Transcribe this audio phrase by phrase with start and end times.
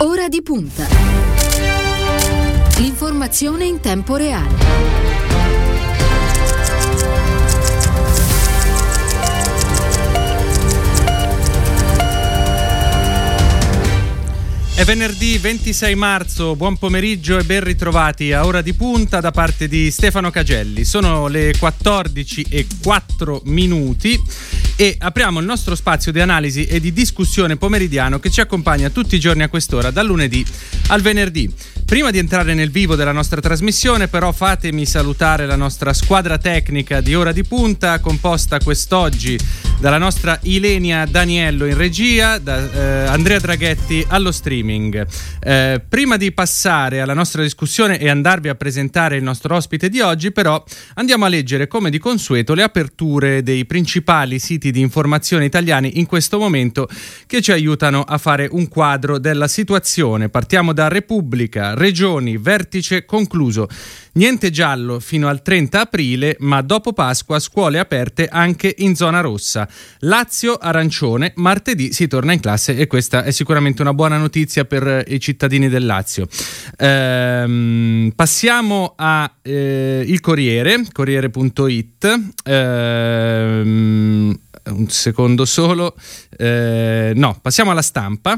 [0.00, 0.86] Ora di punta.
[2.76, 4.54] L'informazione in tempo reale.
[14.72, 19.66] È venerdì 26 marzo, buon pomeriggio e ben ritrovati a Ora di Punta da parte
[19.66, 20.84] di Stefano Cagelli.
[20.84, 24.16] Sono le 14 e 4 minuti
[24.80, 29.16] e apriamo il nostro spazio di analisi e di discussione pomeridiano che ci accompagna tutti
[29.16, 30.46] i giorni a quest'ora, dal lunedì
[30.86, 31.52] al venerdì.
[31.84, 37.00] Prima di entrare nel vivo della nostra trasmissione, però, fatemi salutare la nostra squadra tecnica
[37.00, 39.38] di Ora di Punta, composta quest'oggi
[39.80, 45.06] dalla nostra Ilenia Daniello in regia, da eh, Andrea Draghetti allo streaming.
[45.40, 50.00] Eh, prima di passare alla nostra discussione e andarvi a presentare il nostro ospite di
[50.00, 50.62] oggi, però,
[50.94, 56.06] andiamo a leggere come di consueto le aperture dei principali siti di informazione italiani in
[56.06, 56.88] questo momento
[57.26, 60.28] che ci aiutano a fare un quadro della situazione.
[60.28, 63.68] Partiamo da Repubblica, Regioni, vertice concluso.
[64.18, 69.68] Niente giallo fino al 30 aprile, ma dopo Pasqua scuole aperte anche in zona rossa.
[70.00, 75.04] Lazio arancione, martedì si torna in classe e questa è sicuramente una buona notizia per
[75.06, 76.26] i cittadini del Lazio.
[76.78, 82.32] Ehm, passiamo al eh, Corriere, corriere.it.
[82.42, 85.94] Ehm, un secondo solo.
[86.36, 88.36] Eh, no, passiamo alla stampa.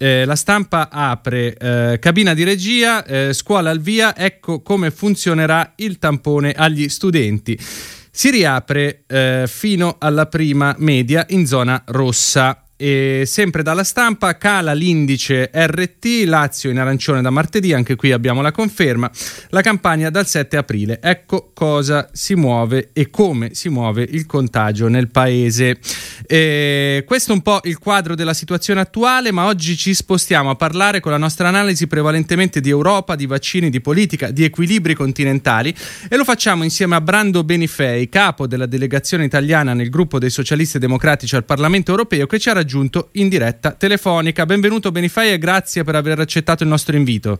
[0.00, 5.72] Eh, la stampa apre eh, cabina di regia, eh, scuola al via, ecco come funzionerà
[5.76, 7.58] il tampone agli studenti.
[7.58, 12.67] Si riapre eh, fino alla prima media in zona rossa.
[12.80, 18.40] E sempre dalla stampa cala l'indice RT, Lazio in arancione da martedì, anche qui abbiamo
[18.40, 19.10] la conferma,
[19.48, 21.00] la campagna dal 7 aprile.
[21.02, 25.78] Ecco cosa si muove e come si muove il contagio nel paese.
[26.24, 30.54] E questo è un po' il quadro della situazione attuale, ma oggi ci spostiamo a
[30.54, 35.74] parlare con la nostra analisi prevalentemente di Europa, di vaccini, di politica, di equilibri continentali
[36.08, 40.78] e lo facciamo insieme a Brando Benifei, capo della delegazione italiana nel gruppo dei socialisti
[40.78, 44.44] democratici al Parlamento europeo, che ci ha raggiunto raggiunto in diretta telefonica.
[44.44, 47.38] Benvenuto Benifei e grazie per aver accettato il nostro invito.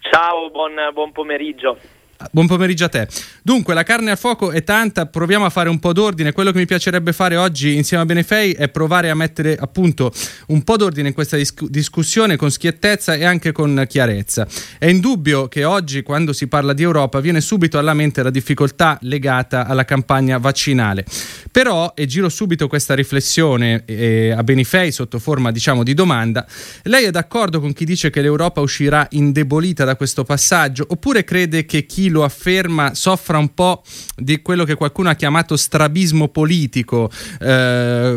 [0.00, 1.78] Ciao, buon, buon pomeriggio.
[2.30, 3.08] Buon pomeriggio a te.
[3.42, 6.32] Dunque, la carne al fuoco è tanta, proviamo a fare un po' d'ordine.
[6.32, 10.12] Quello che mi piacerebbe fare oggi insieme a Benefei è provare a mettere appunto
[10.48, 14.46] un po' d'ordine in questa dis- discussione con schiettezza e anche con chiarezza.
[14.78, 18.98] È indubbio che oggi, quando si parla di Europa, viene subito alla mente la difficoltà
[19.02, 21.04] legata alla campagna vaccinale.
[21.50, 26.46] Però, e giro subito questa riflessione eh, a Benifei sotto forma diciamo di domanda,
[26.84, 31.64] lei è d'accordo con chi dice che l'Europa uscirà indebolita da questo passaggio oppure crede
[31.66, 33.82] che chi lo afferma soffra un po'
[34.14, 37.10] di quello che qualcuno ha chiamato strabismo politico.
[37.40, 38.16] Eh,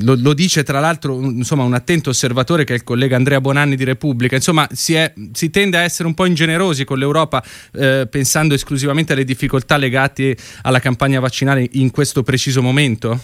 [0.00, 3.74] lo, lo, dice tra l'altro insomma, un attento osservatore che è il collega Andrea Bonanni
[3.74, 4.36] di Repubblica.
[4.36, 7.42] Insomma, si, è, si tende a essere un po' ingenerosi con l'Europa
[7.72, 13.18] eh, pensando esclusivamente alle difficoltà legate alla campagna vaccinale in questo preciso momento?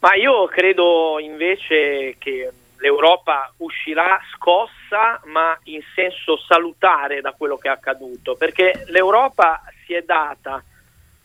[0.00, 4.79] Ma io credo invece che l'Europa uscirà scossa
[5.24, 10.62] ma in senso salutare da quello che è accaduto, perché l'Europa si è data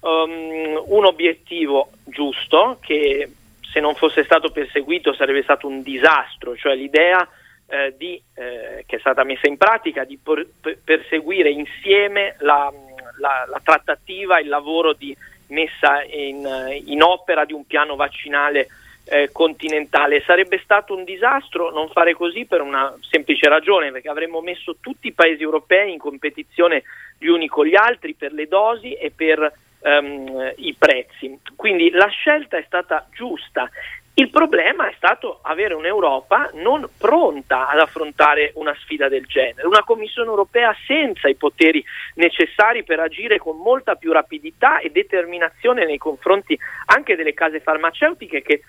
[0.02, 3.30] um, un obiettivo giusto che
[3.72, 7.28] se non fosse stato perseguito sarebbe stato un disastro, cioè l'idea
[7.68, 10.48] eh, di, eh, che è stata messa in pratica di por-
[10.84, 12.72] perseguire insieme la,
[13.20, 15.16] la, la, trattativa, il lavoro di
[15.48, 16.48] messa in,
[16.86, 18.68] in opera di un piano vaccinale
[19.06, 20.24] eh, continentale.
[20.26, 25.08] Sarebbe stato un disastro non fare così per una semplice ragione, perché avremmo messo tutti
[25.08, 26.84] i paesi europei in competizione
[27.18, 31.40] gli uni con gli altri per le dosi e per um, i prezzi.
[31.56, 33.70] Quindi la scelta è stata giusta
[34.18, 39.84] il problema è stato avere un'Europa non pronta ad affrontare una sfida del genere, una
[39.84, 41.84] Commissione europea senza i poteri
[42.16, 48.42] necessari per agire con molta più rapidità e determinazione nei confronti anche delle case farmaceutiche
[48.42, 48.62] che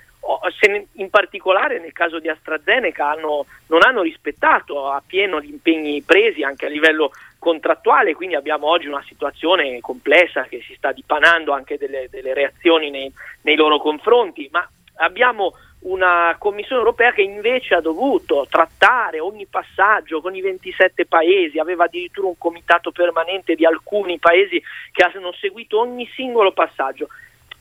[0.95, 6.67] in particolare nel caso di AstraZeneca hanno, non hanno rispettato appieno gli impegni presi anche
[6.67, 12.09] a livello contrattuale, quindi abbiamo oggi una situazione complessa che si sta dipanando anche delle,
[12.11, 18.47] delle reazioni nei, nei loro confronti, ma abbiamo una Commissione europea che invece ha dovuto
[18.51, 24.61] trattare ogni passaggio con i 27 paesi, aveva addirittura un comitato permanente di alcuni paesi
[24.91, 27.09] che hanno seguito ogni singolo passaggio.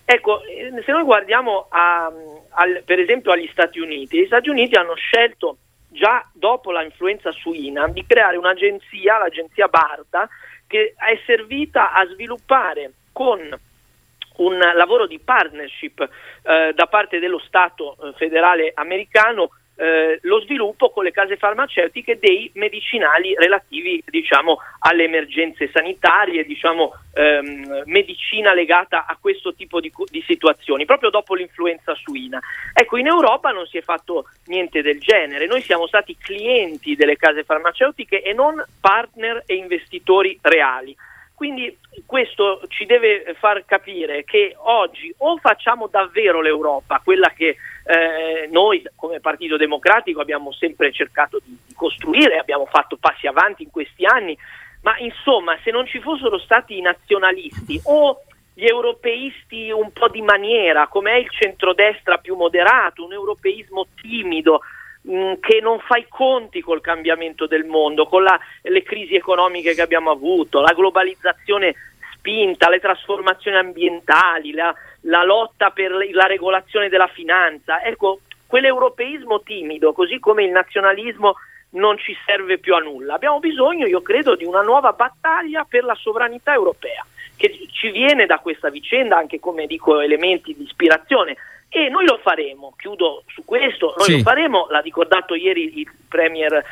[0.04, 2.12] Ecco, eh, se noi guardiamo a,
[2.50, 5.58] al, per esempio agli Stati Uniti, gli Stati Uniti hanno scelto
[5.90, 10.28] già dopo l'influenza suina di creare un'agenzia, l'agenzia Barda,
[10.68, 13.40] che è servita a sviluppare con
[14.38, 20.90] un lavoro di partnership eh, da parte dello Stato eh, federale americano eh, lo sviluppo
[20.90, 29.06] con le case farmaceutiche dei medicinali relativi diciamo, alle emergenze sanitarie, diciamo, ehm, medicina legata
[29.06, 32.40] a questo tipo di, di, situazioni, proprio dopo l'influenza suina.
[32.74, 37.18] Ecco, in Europa non si è fatto niente del genere, noi siamo stati clienti delle
[37.18, 40.96] case farmaceutiche e non partner e investitori reali.
[41.36, 48.48] Quindi questo ci deve far capire che oggi o facciamo davvero l'Europa, quella che eh,
[48.50, 53.70] noi come Partito Democratico abbiamo sempre cercato di, di costruire, abbiamo fatto passi avanti in
[53.70, 54.38] questi anni,
[54.84, 58.22] ma insomma se non ci fossero stati i nazionalisti o
[58.54, 64.62] gli europeisti un po' di maniera, come è il centrodestra più moderato, un europeismo timido,
[65.40, 69.82] che non fa i conti col cambiamento del mondo, con la, le crisi economiche che
[69.82, 71.76] abbiamo avuto, la globalizzazione
[72.14, 77.84] spinta, le trasformazioni ambientali, la, la lotta per la regolazione della finanza.
[77.84, 81.36] Ecco, quell'europeismo timido, così come il nazionalismo,
[81.72, 83.14] non ci serve più a nulla.
[83.14, 87.06] Abbiamo bisogno, io credo, di una nuova battaglia per la sovranità europea,
[87.36, 91.36] che ci viene da questa vicenda anche come dico elementi di ispirazione
[91.76, 94.18] e noi lo faremo, chiudo su questo, noi sì.
[94.18, 96.64] lo faremo, l'ha ricordato ieri il Premier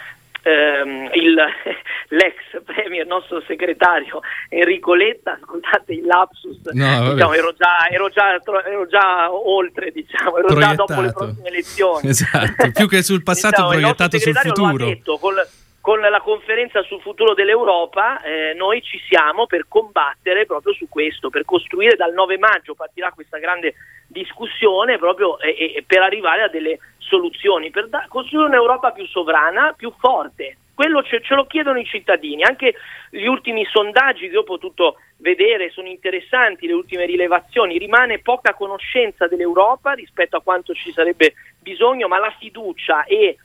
[0.44, 1.36] ehm, il,
[2.10, 8.40] l'ex premier, nostro segretario Enrico Letta, scusate il lapsus, no, diciamo, ero, già, ero, già,
[8.66, 10.86] ero, già, oltre, diciamo, ero proiettato.
[10.86, 12.08] già dopo le prossime elezioni.
[12.08, 14.86] Esatto, più che sul passato diciamo, proiettato sul futuro.
[14.86, 15.46] Detto, col,
[15.84, 21.30] con la conferenza sul futuro dell'Europa eh, noi ci siamo per combattere proprio su questo,
[21.30, 23.74] per costruire dal 9 maggio partirà questa grande
[24.08, 29.74] discussione proprio eh, eh, per arrivare a delle soluzioni, per da- costruire un'Europa più sovrana,
[29.74, 30.56] più forte.
[30.74, 32.76] Quello ce-, ce lo chiedono i cittadini, anche
[33.10, 39.28] gli ultimi sondaggi che ho potuto vedere sono interessanti, le ultime rilevazioni, rimane poca conoscenza
[39.28, 43.36] dell'Europa rispetto a quanto ci sarebbe bisogno, ma la fiducia e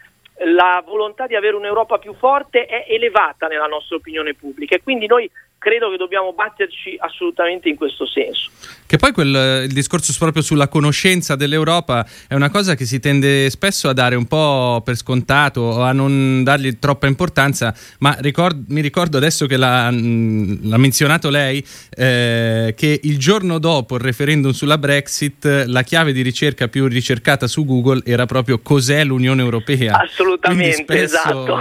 [0.45, 5.07] la volontà di avere un'Europa più forte è elevata nella nostra opinione pubblica e quindi
[5.07, 8.51] noi credo che dobbiamo batterci assolutamente in questo senso.
[8.87, 13.51] Che poi quel, il discorso proprio sulla conoscenza dell'Europa è una cosa che si tende
[13.51, 18.65] spesso a dare un po' per scontato o a non dargli troppa importanza, ma ricord,
[18.69, 24.53] mi ricordo adesso che l'ha, l'ha menzionato lei, eh, che il giorno dopo il referendum
[24.53, 29.99] sulla Brexit la chiave di ricerca più ricercata su Google era proprio cos'è l'Unione Europea.
[29.99, 31.59] Assolutamente, esatto.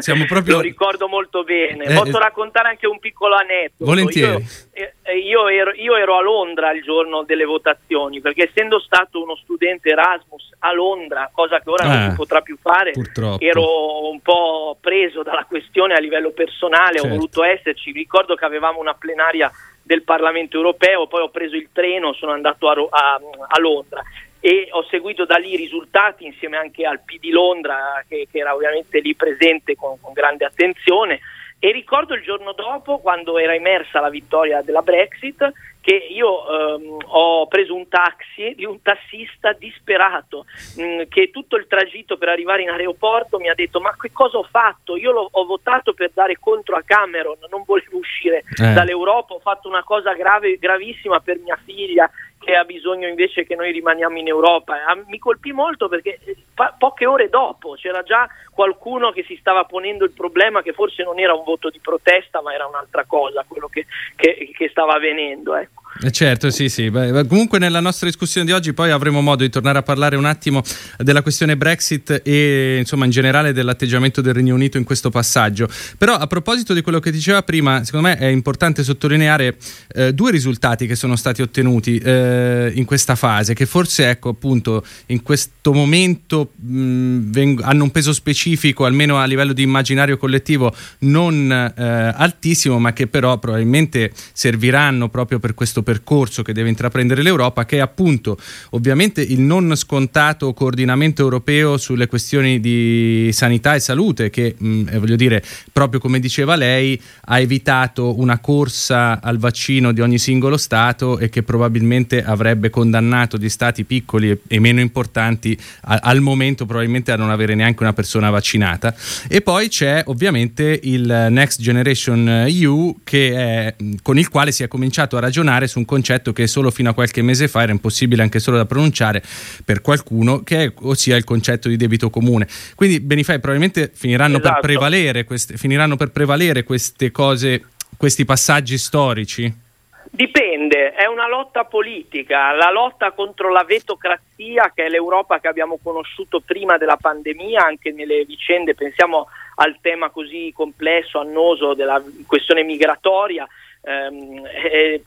[0.00, 0.56] Siamo proprio...
[0.56, 1.84] Lo ricordo molto bene.
[1.84, 3.84] Eh, Posso raccontare anche un piccolo aneddoto?
[3.84, 4.44] Volentieri.
[4.74, 9.22] Io, eh, io, ero, io ero a Londra il giorno delle votazioni, perché essendo stato
[9.22, 13.44] uno studente Erasmus a Londra, cosa che ora eh, non si potrà più fare, purtroppo.
[13.44, 17.06] ero un po' preso dalla questione a livello personale, certo.
[17.06, 19.50] ho voluto esserci, ricordo che avevamo una plenaria
[19.82, 24.02] del Parlamento europeo, poi ho preso il treno, sono andato a, a, a Londra
[24.46, 28.40] e ho seguito da lì i risultati insieme anche al P di Londra che, che
[28.40, 31.18] era ovviamente lì presente con, con grande attenzione
[31.64, 35.50] e ricordo il giorno dopo quando era emersa la vittoria della Brexit
[35.84, 40.46] che io ehm, ho preso un taxi di un tassista disperato
[40.76, 44.10] mh, mm, che tutto il tragitto per arrivare in aeroporto mi ha detto ma che
[44.10, 44.96] cosa ho fatto?
[44.96, 48.72] Io ho votato per dare contro a Cameron, non volevo uscire eh.
[48.72, 52.10] dall'Europa, ho fatto una cosa grave, gravissima per mia figlia
[52.44, 54.76] che ha bisogno invece che noi rimaniamo in Europa.
[55.06, 59.64] Mi colpì molto perché eh, po- poche ore dopo c'era già qualcuno che si stava
[59.64, 63.44] ponendo il problema che forse non era un voto di protesta ma era un'altra cosa
[63.48, 65.56] quello che, che, che stava avvenendo.
[65.56, 65.70] Eh,
[66.10, 66.90] certo, sì, sì.
[66.90, 70.24] Beh, comunque nella nostra discussione di oggi poi avremo modo di tornare a parlare un
[70.24, 70.62] attimo
[70.98, 75.68] della questione Brexit e insomma in generale dell'atteggiamento del Regno Unito in questo passaggio.
[75.96, 79.56] Però a proposito di quello che diceva prima, secondo me è importante sottolineare
[79.94, 84.84] eh, due risultati che sono stati ottenuti eh, in questa fase, che forse ecco appunto
[85.06, 90.74] in questo momento mh, veng- hanno un peso specifico, almeno a livello di immaginario collettivo,
[91.00, 91.82] non eh,
[92.16, 97.76] altissimo, ma che però probabilmente serviranno proprio per questo percorso che deve intraprendere l'Europa, che
[97.76, 98.36] è appunto
[98.70, 104.98] ovviamente il non scontato coordinamento europeo sulle questioni di sanità e salute, che mh, eh,
[104.98, 110.56] voglio dire, proprio come diceva lei, ha evitato una corsa al vaccino di ogni singolo
[110.56, 116.20] Stato e che probabilmente avrebbe condannato gli Stati piccoli e, e meno importanti a, al
[116.20, 118.94] momento probabilmente a non avere neanche una persona vaccinata.
[119.28, 124.68] E poi c'è ovviamente il Next Generation EU che è, con il quale si è
[124.68, 128.22] cominciato a ragionare su un concetto che solo fino a qualche mese fa era impossibile
[128.22, 129.22] anche solo da pronunciare
[129.64, 132.46] per qualcuno, che è, ossia il concetto di debito comune.
[132.76, 134.52] Quindi Benifei probabilmente finiranno, esatto.
[134.52, 137.64] per prevalere queste, finiranno per prevalere queste cose,
[137.96, 139.62] questi passaggi storici?
[140.10, 145.80] Dipende, è una lotta politica, la lotta contro la vetocrazia che è l'Europa che abbiamo
[145.82, 149.26] conosciuto prima della pandemia, anche nelle vicende, pensiamo
[149.56, 153.44] al tema così complesso, annoso della questione migratoria,
[153.84, 154.42] ehm,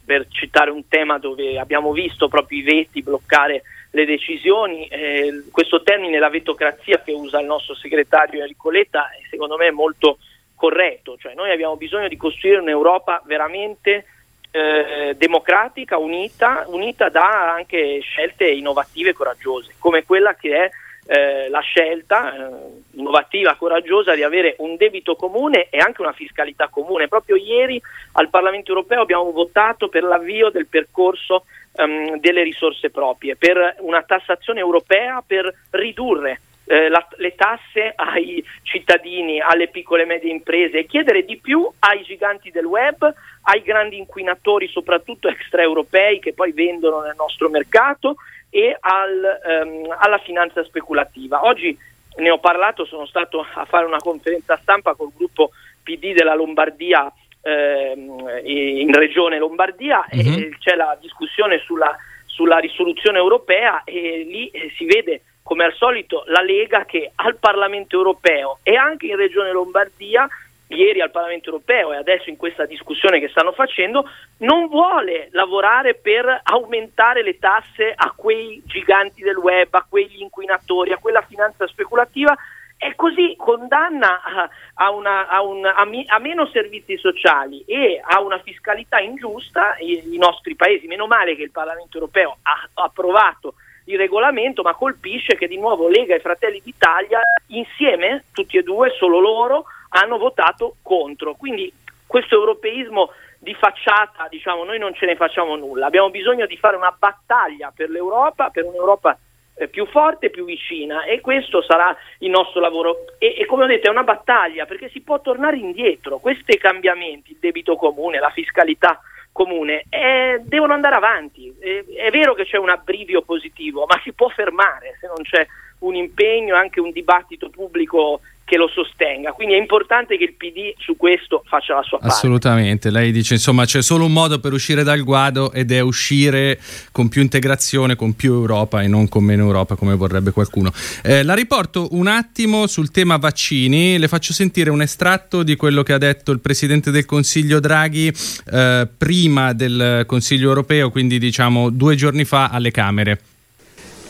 [0.05, 5.81] per citare un tema dove abbiamo visto proprio i veti bloccare le decisioni, eh, questo
[5.81, 10.19] termine, la vetocrazia che usa il nostro segretario Enrico Letta, secondo me è molto
[10.55, 14.05] corretto, cioè noi abbiamo bisogno di costruire un'Europa veramente
[14.51, 20.69] eh, democratica, unita, unita da anche scelte innovative e coraggiose, come quella che è
[21.07, 26.67] eh, la scelta eh, innovativa, coraggiosa di avere un debito comune e anche una fiscalità
[26.67, 27.07] comune.
[27.07, 27.81] Proprio ieri
[28.13, 31.45] al Parlamento europeo abbiamo votato per l'avvio del percorso
[31.75, 38.43] ehm, delle risorse proprie, per una tassazione europea per ridurre eh, la, le tasse ai
[38.63, 43.61] cittadini, alle piccole e medie imprese e chiedere di più ai giganti del web, ai
[43.61, 48.17] grandi inquinatori, soprattutto extraeuropei che poi vendono nel nostro mercato
[48.57, 51.45] e al, ehm, alla finanza speculativa.
[51.45, 51.77] Oggi
[52.15, 55.51] ne ho parlato, sono stato a fare una conferenza stampa col gruppo
[55.83, 60.33] PD della Lombardia ehm, in regione Lombardia mm-hmm.
[60.33, 61.95] e c'è la discussione sulla,
[62.25, 67.35] sulla risoluzione europea e lì eh, si vede come al solito la Lega che al
[67.35, 70.27] Parlamento europeo e anche in Regione Lombardia,
[70.67, 75.95] ieri al Parlamento europeo e adesso in questa discussione che stanno facendo, non vuole lavorare
[75.95, 81.67] per aumentare le tasse a quei giganti del web, a quegli inquinatori, a quella finanza
[81.67, 82.35] speculativa
[82.79, 88.39] e così condanna a, a, una, a, un, a, meno servizi sociali e a una
[88.39, 90.85] fiscalità ingiusta i, i nostri paesi.
[90.85, 93.55] Meno male che il Parlamento europeo ha approvato
[93.85, 98.91] il regolamento, ma colpisce che di nuovo Lega e Fratelli d'Italia insieme, tutti e due,
[98.91, 101.35] solo loro, hanno votato contro.
[101.35, 101.71] Quindi
[102.05, 105.85] questo europeismo di facciata, diciamo, noi non ce ne facciamo nulla.
[105.85, 109.17] Abbiamo bisogno di fare una battaglia per l'Europa, per un'Europa
[109.55, 113.05] eh, più forte, più vicina e questo sarà il nostro lavoro.
[113.17, 116.17] E, e, come ho detto è una battaglia perché si può tornare indietro.
[116.19, 118.99] Questi cambiamenti, il debito comune, la fiscalità,
[119.31, 121.53] comune, eh, devono andare avanti.
[121.59, 125.45] Eh, è vero che c'è un abbrivio positivo, ma si può fermare se non c'è
[125.79, 129.33] un impegno, anche un dibattito pubblico che lo sostenga.
[129.33, 132.13] Quindi è importante che il PD su questo faccia la sua parte.
[132.13, 136.57] Assolutamente, lei dice insomma c'è solo un modo per uscire dal guado ed è uscire
[136.93, 140.71] con più integrazione, con più Europa e non con meno Europa come vorrebbe qualcuno.
[141.03, 145.83] Eh, la riporto un attimo sul tema vaccini, le faccio sentire un estratto di quello
[145.83, 148.13] che ha detto il Presidente del Consiglio Draghi
[148.49, 153.19] eh, prima del Consiglio europeo, quindi diciamo due giorni fa alle Camere.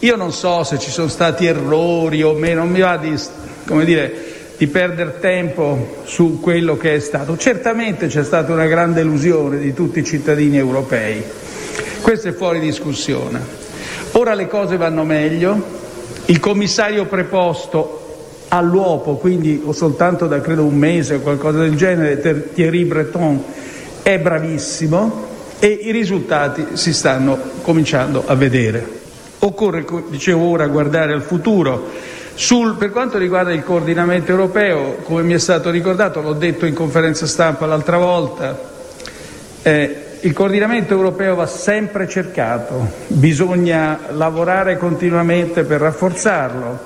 [0.02, 3.18] Io non so se ci sono stati errori o meno, non mi va di,
[3.68, 4.14] come dire,
[4.58, 7.38] di perdere tempo su quello che è stato.
[7.38, 11.22] Certamente c'è stata una grande illusione di tutti i cittadini europei,
[12.02, 13.66] questo è fuori discussione.
[14.14, 15.62] Ora le cose vanno meglio,
[16.26, 18.06] il commissario preposto
[18.48, 23.44] all'uopo, quindi ho soltanto da credo un mese o qualcosa del genere, Thierry Breton,
[24.02, 25.26] è bravissimo
[25.60, 28.96] e i risultati si stanno cominciando a vedere.
[29.40, 31.90] Occorre, dicevo ora, guardare al futuro.
[32.40, 37.26] Per quanto riguarda il coordinamento europeo, come mi è stato ricordato, l'ho detto in conferenza
[37.26, 38.60] stampa l'altra volta,
[39.64, 46.80] eh, il coordinamento europeo va sempre cercato, bisogna lavorare continuamente per rafforzarlo.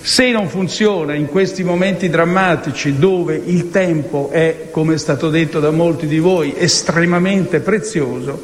[0.00, 5.58] Se non funziona in questi momenti drammatici dove il tempo è, come è stato detto
[5.58, 8.40] da molti di voi, estremamente prezioso,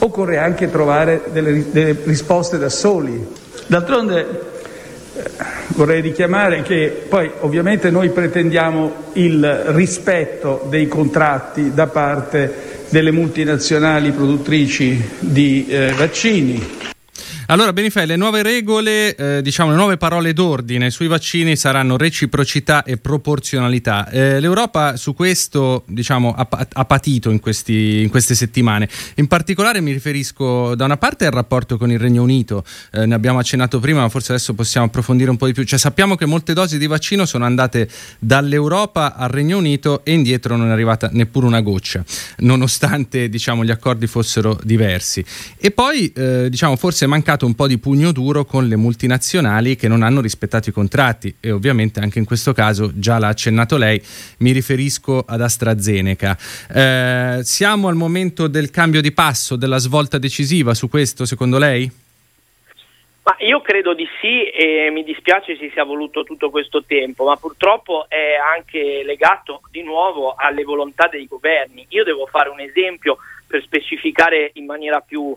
[0.00, 3.26] occorre anche trovare delle, delle risposte da soli.
[3.66, 4.56] D'altronde
[5.68, 14.10] vorrei richiamare che poi ovviamente noi pretendiamo il rispetto dei contratti da parte delle multinazionali
[14.12, 16.76] produttrici di eh, vaccini
[17.50, 22.82] allora, Benifei, le nuove regole, eh, diciamo le nuove parole d'ordine sui vaccini saranno reciprocità
[22.82, 24.06] e proporzionalità.
[24.10, 28.86] Eh, L'Europa su questo, diciamo, ha, ha patito in, questi, in, queste settimane.
[29.14, 33.14] In particolare mi riferisco da una parte al rapporto con il Regno Unito, eh, ne
[33.14, 35.64] abbiamo accennato prima, ma forse adesso possiamo approfondire un po' di più.
[35.64, 37.88] Cioè, sappiamo che molte dosi di vaccino sono andate
[38.18, 42.04] dall'Europa al Regno Unito e indietro non è arrivata neppure una goccia,
[42.40, 45.24] nonostante diciamo, gli accordi fossero diversi.
[45.56, 49.76] E poi, eh, diciamo, forse è mancato un po' di pugno duro con le multinazionali
[49.76, 53.76] che non hanno rispettato i contratti e ovviamente anche in questo caso, già l'ha accennato
[53.76, 54.02] lei,
[54.38, 56.36] mi riferisco ad AstraZeneca.
[56.72, 61.90] Eh, siamo al momento del cambio di passo, della svolta decisiva su questo secondo lei?
[63.28, 67.36] Ma io credo di sì e mi dispiace si sia voluto tutto questo tempo, ma
[67.36, 71.84] purtroppo è anche legato di nuovo alle volontà dei governi.
[71.90, 75.36] Io devo fare un esempio per specificare in maniera più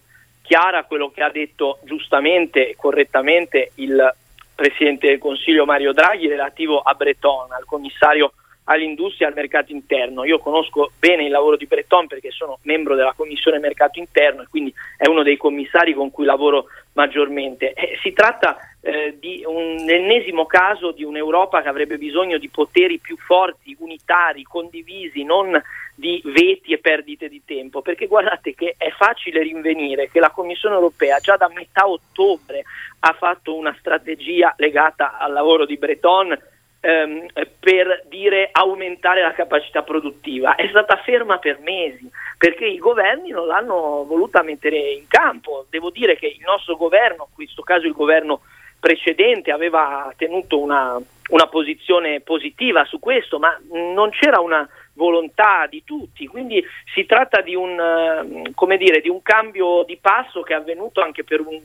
[0.52, 4.14] chiara quello che ha detto giustamente e correttamente il
[4.54, 8.34] Presidente del Consiglio Mario Draghi relativo a Breton, al commissario
[8.66, 10.26] all'industria e al mercato interno.
[10.26, 14.48] Io conosco bene il lavoro di Breton perché sono membro della Commissione Mercato Interno e
[14.50, 16.66] quindi è uno dei commissari con cui lavoro
[16.96, 17.72] maggiormente.
[17.72, 22.98] Eh, si tratta eh, di un ennesimo caso di un'Europa che avrebbe bisogno di poteri
[22.98, 25.62] più forti, unitari, condivisi, non
[25.94, 30.76] di veti e perdite di tempo, perché guardate che è facile rinvenire che la Commissione
[30.76, 32.64] europea già da metà ottobre
[33.02, 36.36] ha fatto una strategia legata al lavoro di Breton
[36.80, 37.28] ehm,
[37.60, 40.56] per dire aumentare la capacità produttiva.
[40.56, 45.68] È stata ferma per mesi perché i governi non l'hanno voluta mettere in campo.
[45.70, 48.42] Devo dire che il nostro governo, in questo caso il governo
[48.82, 53.58] precedente, aveva tenuto una, una posizione positiva su questo, ma
[53.94, 56.62] non c'era una volontà di tutti, quindi
[56.94, 61.24] si tratta di un, eh, dire, di un cambio di passo che è avvenuto anche
[61.24, 61.60] per un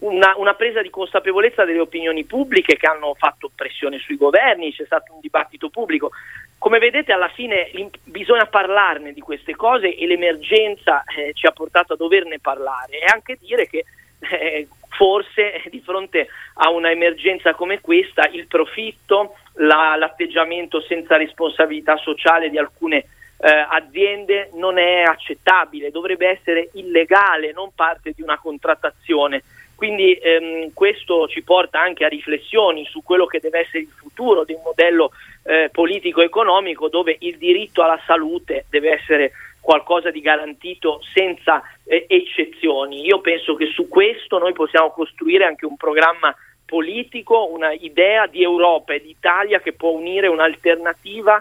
[0.00, 4.84] una, una, presa di consapevolezza delle opinioni pubbliche che hanno fatto pressione sui governi, c'è
[4.84, 6.10] stato un dibattito pubblico.
[6.56, 7.70] Come vedete alla fine
[8.04, 13.06] bisogna parlarne di queste cose e l'emergenza eh, ci ha portato a doverne parlare e
[13.12, 13.84] anche dire che
[14.18, 21.96] eh, forse di fronte a una emergenza come questa il profitto, la, l'atteggiamento senza responsabilità
[21.98, 28.38] sociale di alcune eh, aziende non è accettabile, dovrebbe essere illegale, non parte di una
[28.38, 29.44] contrattazione.
[29.76, 34.42] Quindi ehm, questo ci porta anche a riflessioni su quello che deve essere il futuro
[34.42, 35.12] di un modello
[35.44, 43.04] eh, politico-economico dove il diritto alla salute deve essere qualcosa di garantito senza eh, eccezioni.
[43.04, 46.34] Io penso che su questo noi possiamo costruire anche un programma
[46.64, 51.40] politico, una idea di Europa e d'Italia che può unire un'alternativa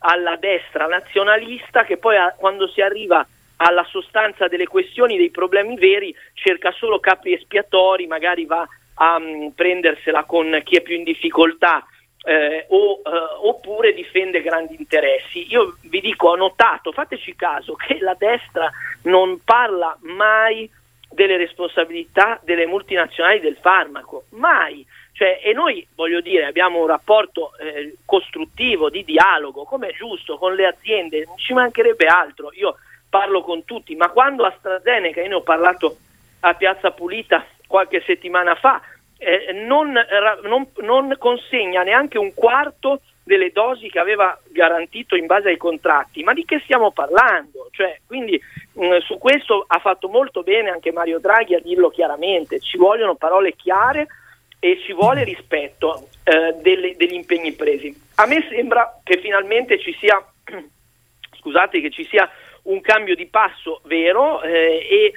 [0.00, 5.76] alla destra nazionalista che poi a, quando si arriva alla sostanza delle questioni, dei problemi
[5.76, 11.02] veri, cerca solo capi espiatori, magari va a um, prendersela con chi è più in
[11.02, 11.84] difficoltà
[12.28, 13.10] eh, o, eh,
[13.42, 15.50] oppure difende grandi interessi.
[15.50, 18.70] Io vi dico, ho notato, fateci caso, che la destra
[19.04, 20.70] non parla mai
[21.10, 24.86] delle responsabilità delle multinazionali del farmaco, mai.
[25.12, 30.36] Cioè, e noi, voglio dire, abbiamo un rapporto eh, costruttivo, di dialogo, come è giusto,
[30.36, 32.50] con le aziende, non ci mancherebbe altro.
[32.52, 32.76] Io
[33.08, 35.96] parlo con tutti, ma quando AstraZeneca, io ne ho parlato
[36.40, 38.82] a Piazza Pulita qualche settimana fa,
[39.18, 39.92] eh, non,
[40.44, 46.22] non, non, consegna neanche un quarto delle dosi che aveva garantito in base ai contratti,
[46.22, 47.68] ma di che stiamo parlando?
[47.72, 48.40] Cioè, quindi
[48.72, 52.78] mh, mm, su questo ha fatto molto bene anche Mario Draghi a dirlo chiaramente, ci
[52.78, 54.06] vogliono parole chiare
[54.60, 57.94] e ci vuole rispetto eh, delle, degli impegni presi.
[58.16, 60.24] A me sembra che finalmente ci sia,
[61.38, 62.28] scusate, che ci sia
[62.62, 65.12] un cambio di passo vero eh, e,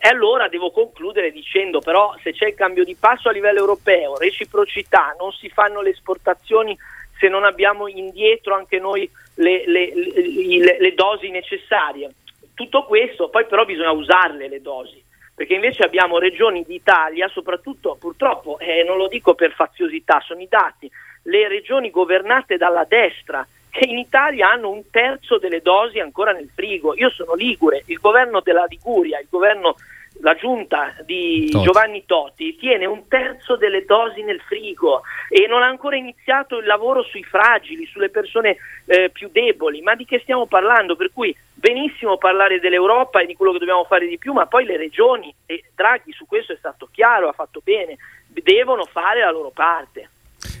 [0.00, 4.18] e allora devo concludere dicendo però se c'è il cambio di passo a livello europeo,
[4.18, 6.76] reciprocità, non si fanno le esportazioni
[7.18, 12.10] se non abbiamo indietro anche noi le, le, le, le dosi necessarie.
[12.54, 15.02] Tutto questo, poi però bisogna usarle le dosi
[15.34, 20.46] perché invece abbiamo regioni d'Italia, soprattutto purtroppo, eh, non lo dico per faziosità, sono i
[20.48, 20.88] dati,
[21.24, 23.44] le regioni governate dalla destra
[23.74, 26.94] che in Italia hanno un terzo delle dosi ancora nel frigo.
[26.94, 29.74] Io sono Ligure, il governo della Liguria, il governo,
[30.20, 31.64] la giunta di Totti.
[31.64, 36.66] Giovanni Totti tiene un terzo delle dosi nel frigo e non ha ancora iniziato il
[36.66, 39.82] lavoro sui fragili, sulle persone eh, più deboli.
[39.82, 40.94] Ma di che stiamo parlando?
[40.94, 44.66] Per cui benissimo parlare dell'Europa e di quello che dobbiamo fare di più, ma poi
[44.66, 47.96] le regioni, e Draghi su questo è stato chiaro, ha fatto bene,
[48.28, 50.10] devono fare la loro parte.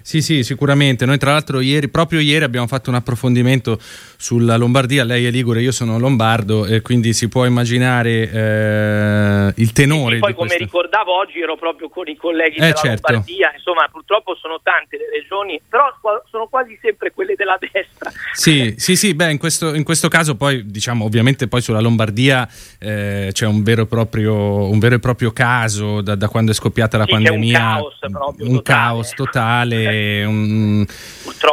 [0.06, 1.06] Sì, sì, sicuramente.
[1.06, 3.78] Noi tra l'altro ieri, proprio ieri abbiamo fatto un approfondimento
[4.18, 9.72] sulla Lombardia, lei è Ligure, io sono lombardo e quindi si può immaginare eh, il
[9.72, 10.16] tenore.
[10.16, 10.64] E poi come questa...
[10.64, 13.12] ricordavo oggi ero proprio con i colleghi eh, della certo.
[13.12, 15.86] Lombardia, insomma purtroppo sono tante le regioni, però
[16.30, 18.12] sono quasi sempre quelle della destra.
[18.34, 22.46] Sì, sì, sì, beh in questo, in questo caso poi diciamo ovviamente poi sulla Lombardia
[22.78, 26.98] eh, c'è un vero, proprio, un vero, e proprio caso da, da quando è scoppiata
[26.98, 27.58] la sì, pandemia.
[27.58, 28.46] un caos proprio.
[28.46, 28.78] Un totale.
[28.78, 29.93] caos totale,
[30.24, 30.86] un,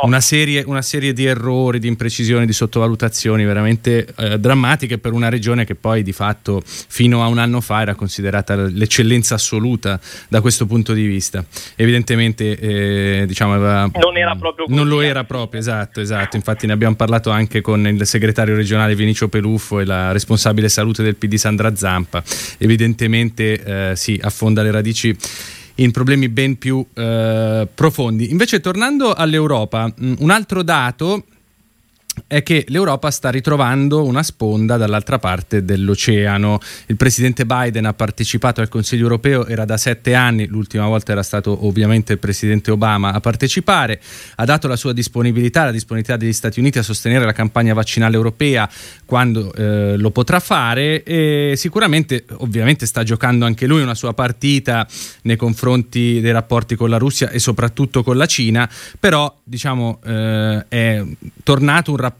[0.04, 5.30] una, serie, una serie di errori, di imprecisioni, di sottovalutazioni veramente eh, drammatiche per una
[5.30, 10.42] regione che poi di fatto fino a un anno fa era considerata l'eccellenza assoluta da
[10.42, 11.44] questo punto di vista.
[11.76, 14.66] Evidentemente eh, diciamo aveva, non era proprio.
[14.68, 16.36] Non lo era proprio, esatto, esatto.
[16.36, 21.04] Infatti ne abbiamo parlato anche con il segretario regionale Vinicio Peluffo e la responsabile salute
[21.04, 22.24] del PD Sandra Zampa.
[22.58, 25.16] Evidentemente eh, sì, affonda le radici
[25.84, 28.30] in problemi ben più eh, profondi.
[28.32, 31.26] Invece tornando all'Europa, un altro dato
[32.28, 36.60] è che l'Europa sta ritrovando una sponda dall'altra parte dell'oceano.
[36.88, 41.24] Il presidente Biden ha partecipato al Consiglio europeo, era da sette anni, l'ultima volta era
[41.24, 44.00] stato ovviamente il presidente Obama a partecipare,
[44.36, 48.16] ha dato la sua disponibilità, la disponibilità degli Stati Uniti a sostenere la campagna vaccinale
[48.16, 48.70] europea
[49.06, 54.88] quando eh, lo potrà fare e sicuramente ovviamente sta giocando anche lui una sua partita
[55.24, 60.66] nei confronti dei rapporti con la Russia e soprattutto con la Cina, però diciamo eh,
[60.68, 61.04] è
[61.44, 62.11] tornato un rapporto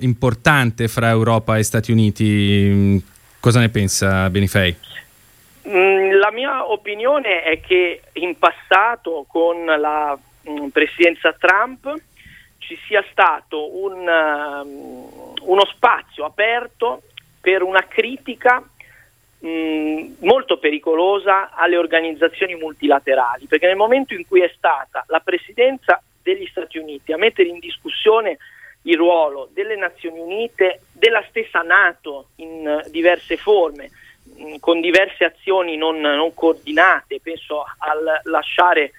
[0.00, 3.02] importante fra Europa e Stati Uniti.
[3.40, 4.74] Cosa ne pensa Benifei?
[5.68, 10.16] Mm, la mia opinione è che in passato con la
[10.48, 11.92] mm, presidenza Trump
[12.58, 13.98] ci sia stato un,
[15.40, 17.02] uno spazio aperto
[17.40, 18.62] per una critica
[19.44, 26.02] mm, molto pericolosa alle organizzazioni multilaterali, perché nel momento in cui è stata la presidenza
[26.22, 28.38] degli Stati Uniti a mettere in discussione
[28.86, 33.90] il ruolo delle Nazioni Unite, della stessa Nato in diverse forme,
[34.22, 38.92] mh, con diverse azioni non, non coordinate, penso al lasciare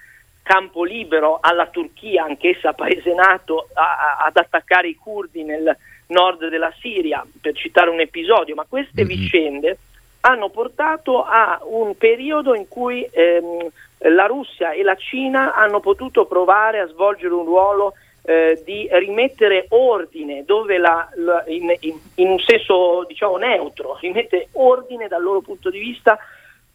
[0.44, 5.76] campo libero alla Turchia, anch'essa paese nato, a, a, ad attaccare i curdi nel
[6.08, 9.18] nord della Siria, per citare un episodio, ma queste mm-hmm.
[9.20, 9.78] vicende
[10.22, 13.68] hanno portato a un periodo in cui ehm,
[14.10, 17.94] la Russia e la Cina hanno potuto provare a svolgere un ruolo
[18.30, 25.08] eh, di rimettere ordine, la, la, in, in, in, un senso diciamo neutro, rimette ordine
[25.08, 26.20] dal loro punto di vista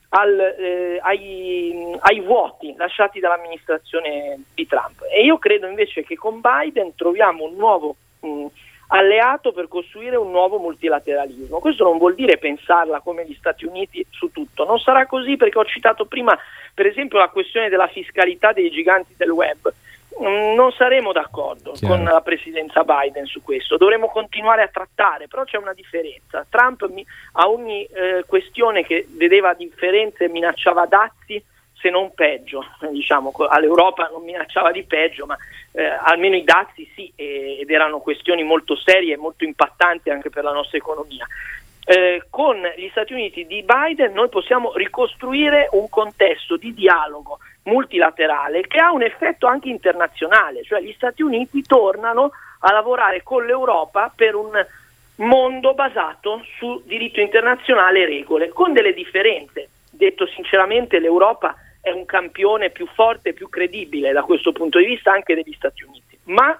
[0.09, 5.03] al, eh, ai, ai, vuoti lasciati dall'amministrazione di Trump.
[5.12, 8.47] E io credo invece che con Biden troviamo un nuovo mh,
[8.88, 11.59] alleato per costruire un nuovo multilateralismo.
[11.59, 15.59] Questo non vuol dire pensarla come gli Stati Uniti su tutto, non sarà così perché
[15.59, 16.35] ho citato prima
[16.73, 19.71] per esempio la questione della fiscalità dei giganti del web.
[20.20, 21.94] Mm, non saremo d'accordo Chiaro.
[21.94, 26.46] con la presidenza Biden su questo, dovremo continuare a trattare, però c'è una differenza.
[26.48, 31.42] Trump mi, a ogni eh, questione che vedeva differenze minacciava dazi
[31.83, 35.37] se non peggio, diciamo, all'Europa non minacciava di peggio, ma
[35.72, 40.44] eh, almeno i dazi sì, ed erano questioni molto serie e molto impattanti anche per
[40.44, 41.27] la nostra economia.
[41.85, 48.66] Eh, con gli Stati Uniti di Biden noi possiamo ricostruire un contesto di dialogo multilaterale
[48.66, 54.12] che ha un effetto anche internazionale, cioè gli Stati Uniti tornano a lavorare con l'Europa
[54.14, 54.51] per un
[55.16, 59.68] mondo basato su diritto internazionale e regole, con delle differenze.
[59.90, 65.12] Detto sinceramente, l'Europa è un campione più forte più credibile da questo punto di vista
[65.12, 66.59] anche degli Stati Uniti, ma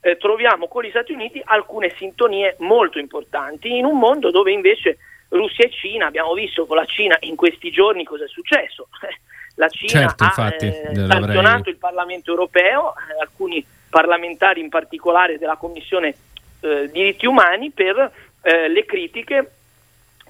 [0.00, 4.98] eh, troviamo con gli Stati Uniti alcune sintonie molto importanti in un mondo dove invece
[5.28, 8.88] Russia e Cina, abbiamo visto con la Cina in questi giorni cosa è successo.
[9.60, 15.56] La Cina certo, ha eh, sanzionato il Parlamento europeo, eh, alcuni parlamentari in particolare della
[15.56, 16.14] Commissione
[16.60, 19.50] eh, diritti umani per eh, le critiche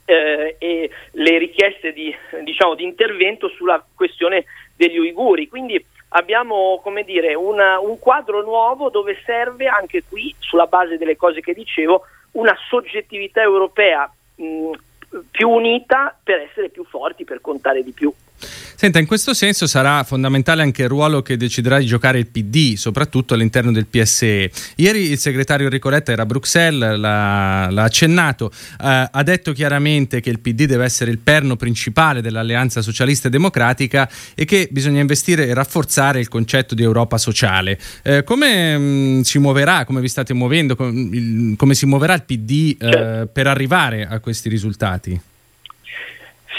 [0.04, 2.12] eh, e le richieste di,
[2.42, 5.46] diciamo, di, intervento sulla questione degli uiguri.
[5.46, 11.16] Quindi abbiamo come dire, una, un quadro nuovo dove serve anche qui, sulla base delle
[11.16, 14.72] cose che dicevo, una soggettività europea mh,
[15.30, 18.12] più unita per essere più forti, per contare di più.
[18.80, 22.76] Senta, in questo senso sarà fondamentale anche il ruolo che deciderà di giocare il PD,
[22.76, 24.50] soprattutto all'interno del PSE.
[24.76, 30.20] Ieri il segretario Enrico Letta era a Bruxelles, l'ha, l'ha accennato, eh, ha detto chiaramente
[30.20, 35.02] che il PD deve essere il perno principale dell'alleanza socialista e democratica e che bisogna
[35.02, 37.78] investire e rafforzare il concetto di Europa sociale.
[38.02, 42.14] Eh, come mh, mm, si muoverà, come vi state muovendo, com, il, come si muoverà
[42.14, 43.26] il PD eh, certo.
[43.30, 45.20] per arrivare a questi risultati?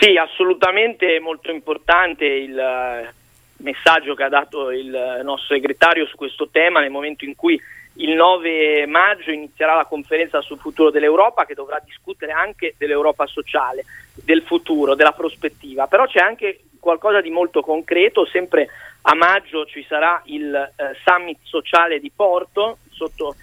[0.02, 3.14] Sì, assolutamente molto importante il eh,
[3.58, 7.62] messaggio che ha dato il nostro segretario su questo tema nel momento in cui
[7.98, 13.84] il 9 maggio inizierà la conferenza sul futuro dell'Europa che dovrà discutere anche dell'Europa sociale,
[14.16, 18.70] del futuro, della prospettiva, però c'è anche qualcosa di molto concreto, sempre
[19.04, 23.36] a maggio ci sarà il eh, summit sociale di Porto sotto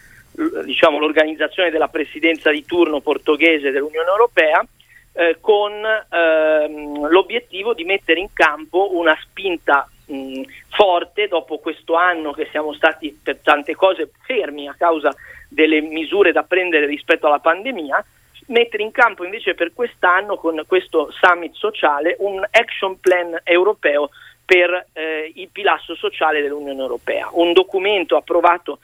[0.64, 4.66] diciamo, l'organizzazione della presidenza di turno portoghese dell'Unione Europea
[5.18, 12.31] eh, con ehm, l'obiettivo di mettere in campo una spinta mh, forte dopo questo anno
[12.31, 15.12] che siamo stati per tante cose fermi a causa
[15.48, 18.04] delle misure da prendere rispetto alla pandemia,
[18.46, 24.11] mettere in campo invece per quest'anno con questo summit sociale un action plan europeo
[24.44, 28.78] per eh, il pilastro sociale dell'Unione Europea, un documento approvato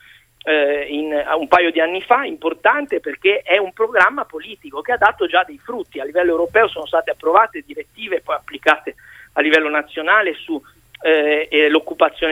[0.44, 4.98] eh, in, un paio di anni fa, importante perché è un programma politico che ha
[4.98, 6.00] dato già dei frutti.
[6.00, 8.94] A livello europeo sono state approvate direttive poi applicate
[9.32, 10.60] a livello nazionale su
[11.02, 11.48] eh,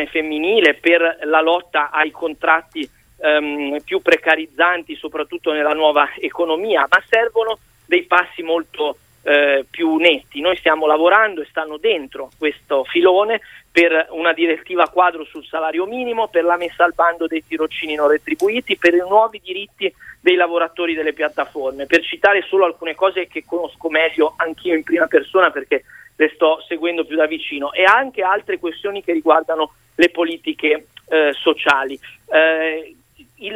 [0.07, 7.59] femminile per la lotta ai contratti ehm, più precarizzanti, soprattutto nella nuova economia, ma servono
[7.87, 10.41] dei passi molto eh, più netti.
[10.41, 16.29] Noi stiamo lavorando e stanno dentro questo filone per una direttiva quadro sul salario minimo,
[16.29, 20.95] per la messa al bando dei tirocini non retribuiti, per i nuovi diritti dei lavoratori
[20.95, 25.85] delle piattaforme, per citare solo alcune cose che conosco meglio anch'io in prima persona perché
[26.15, 31.33] le sto seguendo più da vicino e anche altre questioni che riguardano le politiche eh,
[31.33, 31.99] sociali.
[32.27, 32.97] Eh,
[33.45, 33.55] il,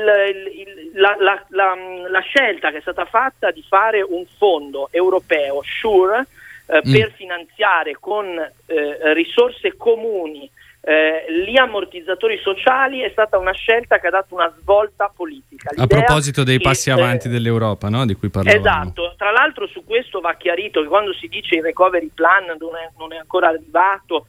[0.52, 1.74] il, la, la, la,
[2.08, 6.26] la, scelta che è stata fatta di fare un fondo europeo, SURE,
[6.66, 6.92] eh, mm.
[6.92, 8.26] per finanziare con
[8.66, 10.50] eh, risorse comuni
[10.88, 15.70] eh, gli ammortizzatori sociali è stata una scelta che ha dato una svolta politica.
[15.70, 18.06] L'idea a proposito dei passi che, avanti eh, dell'Europa, no?
[18.06, 18.60] di cui parlavamo.
[18.60, 22.76] Esatto, tra l'altro su questo va chiarito che quando si dice il recovery plan non
[22.76, 24.28] è, non è ancora arrivato,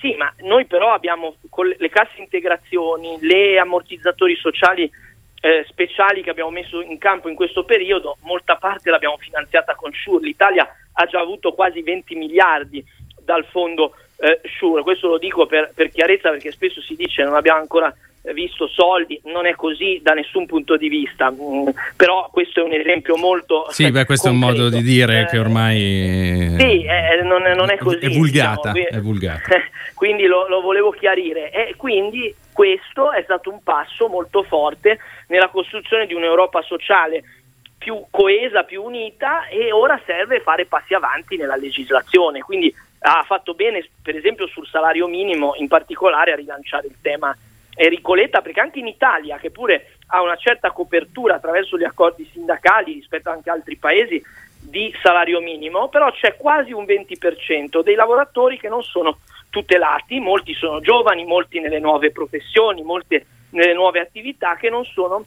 [0.00, 4.90] sì, ma noi però abbiamo con le casse integrazioni, le ammortizzatori sociali
[5.40, 9.92] eh, speciali che abbiamo messo in campo in questo periodo, molta parte l'abbiamo finanziata con
[9.92, 10.26] SURE.
[10.26, 12.84] L'Italia ha già avuto quasi 20 miliardi
[13.24, 17.36] dal fondo eh, Sure, questo lo dico per, per, chiarezza perché spesso si dice non
[17.36, 17.94] abbiamo ancora
[18.32, 22.72] visto soldi, non è così da nessun punto di vista, mm, però questo è un
[22.72, 23.66] esempio molto...
[23.70, 24.52] Sì, beh, questo concreto.
[24.52, 26.54] è un modo di dire eh, che ormai...
[26.58, 27.98] Sì, eh, non, non, è così.
[27.98, 28.72] È vulgata.
[28.72, 28.98] Diciamo.
[28.98, 29.42] È vulgata.
[29.94, 35.48] quindi lo, lo, volevo chiarire e quindi questo è stato un passo molto forte nella
[35.48, 37.22] costruzione di un'Europa sociale
[37.78, 43.54] più coesa, più unita e ora serve fare passi avanti nella legislazione, quindi ha fatto
[43.54, 47.36] bene per esempio sul salario minimo in particolare a rilanciare il tema
[47.78, 52.28] Enrico Letta perché anche in Italia che pure ha una certa copertura attraverso gli accordi
[52.32, 54.20] sindacali rispetto anche a altri paesi
[54.60, 60.52] di salario minimo, però c'è quasi un 20% dei lavoratori che non sono tutelati, molti
[60.54, 65.24] sono giovani, molti nelle nuove professioni, molti nelle nuove attività che non sono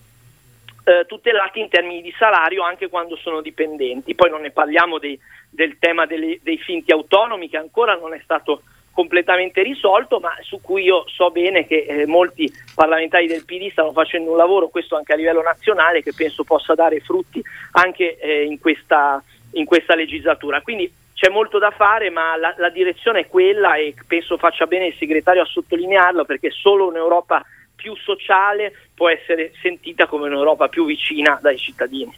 [0.84, 4.14] eh, tutelati in termini di salario anche quando sono dipendenti.
[4.14, 5.18] Poi non ne parliamo dei,
[5.50, 10.60] del tema dei, dei finti autonomi che ancora non è stato completamente risolto, ma su
[10.62, 14.96] cui io so bene che eh, molti parlamentari del PD stanno facendo un lavoro, questo
[14.96, 19.24] anche a livello nazionale, che penso possa dare frutti anche eh, in, questa,
[19.54, 20.62] in, questa, legislatura.
[20.62, 24.88] Quindi c'è molto da fare, ma la, la direzione è quella e penso faccia bene
[24.88, 27.44] il segretario a sottolinearlo perché solo un'Europa
[27.76, 32.16] più sociale può essere sentita come un'Europa più vicina dai cittadini.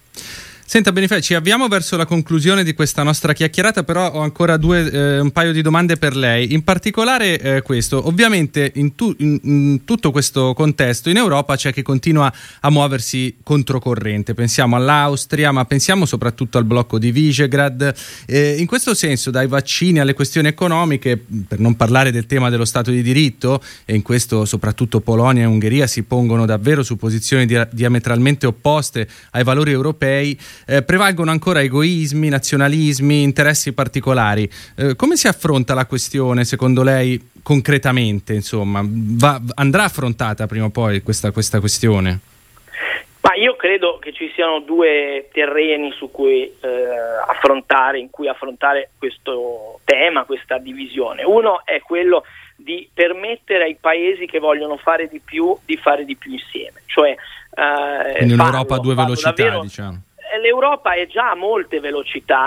[0.66, 4.90] Senta Benifei, ci avviamo verso la conclusione di questa nostra chiacchierata, però ho ancora due,
[4.90, 6.54] eh, un paio di domande per lei.
[6.54, 11.72] In particolare eh, questo, ovviamente in, tu, in, in, tutto questo contesto in Europa c'è
[11.74, 17.94] chi continua a muoversi controcorrente, pensiamo all'Austria, ma pensiamo soprattutto al blocco di Visegrad.
[18.26, 22.66] Eh, in questo senso, dai vaccini alle questioni economiche, per non parlare del tema dello
[22.66, 27.46] Stato di diritto, e in questo soprattutto Polonia e Ungheria si pongono davvero su posizioni
[27.46, 34.50] dia- diametralmente opposte ai valori europei, eh, prevalgono ancora egoismi, nazionalismi, interessi particolari.
[34.76, 38.34] Eh, come si affronta la questione, secondo lei, concretamente?
[38.34, 42.20] Insomma, Va, andrà affrontata prima o poi questa, questa questione?
[43.24, 46.70] Ma io credo che ci siano due terreni su cui eh,
[47.26, 51.24] affrontare, in cui affrontare questo tema, questa divisione.
[51.24, 52.26] Uno è quello
[52.58, 56.82] di permettere ai paesi che vogliono fare di più di fare di più insieme.
[56.86, 60.02] Cioè, eh, Quindi un'Europa a due velocità, davvero, diciamo
[60.38, 62.46] l'Europa è già a molte velocità,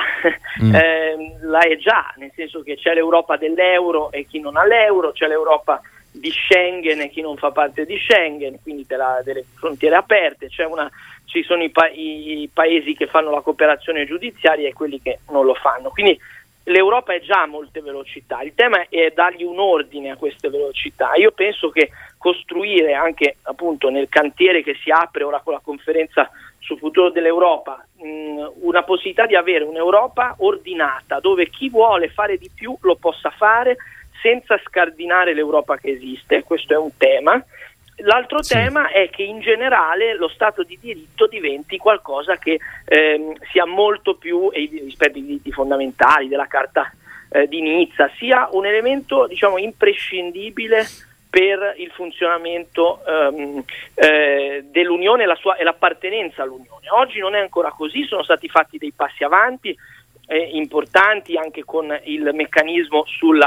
[0.62, 0.74] mm.
[0.74, 5.12] eh, la è già, nel senso che c'è l'Europa dell'euro e chi non ha l'euro,
[5.12, 9.96] c'è l'Europa di Schengen e chi non fa parte di Schengen, quindi della, delle frontiere
[9.96, 10.90] aperte, una,
[11.26, 15.44] ci sono i, pa- i, paesi che fanno la cooperazione giudiziaria e quelli che non
[15.44, 15.90] lo fanno.
[15.90, 16.18] Quindi
[16.64, 21.14] l'Europa è già a molte velocità, il tema è dargli un ordine a queste velocità.
[21.14, 26.30] Io penso che costruire anche appunto nel cantiere che si apre ora con la conferenza
[26.66, 32.50] sul futuro dell'Europa, mh, una possibilità di avere un'Europa ordinata dove chi vuole fare di
[32.52, 33.76] più lo possa fare
[34.20, 37.42] senza scardinare l'Europa che esiste, questo è un tema.
[38.00, 38.54] L'altro sì.
[38.54, 44.16] tema è che in generale lo Stato di diritto diventi qualcosa che ehm, sia molto
[44.16, 46.92] più, rispetto ai diritti fondamentali della Carta
[47.30, 50.84] eh, di Nizza, sia un elemento diciamo, imprescindibile
[51.36, 56.88] per il funzionamento ehm, eh, dell'Unione e, la sua, e l'appartenenza all'Unione.
[56.88, 59.76] Oggi non è ancora così, sono stati fatti dei passi avanti
[60.28, 63.38] eh, importanti anche con il meccanismo sul